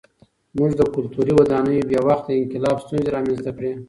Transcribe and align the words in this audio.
زموږ 0.53 0.71
د 0.77 0.81
کلتوري 0.95 1.31
ودانیو 1.35 1.87
بې 1.89 1.99
وخته 2.07 2.31
انقلاب 2.35 2.77
ستونزې 2.83 3.09
رامنځته 3.15 3.51
کړې. 3.57 3.71